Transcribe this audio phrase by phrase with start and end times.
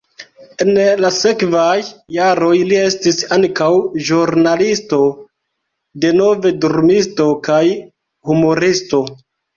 [0.63, 0.69] En
[1.03, 1.73] la sekvaj
[2.15, 3.69] jaroj li estis ankaŭ
[4.07, 5.01] ĵurnalisto,
[6.07, 7.63] denove drumisto kaj
[8.33, 9.05] humuristo.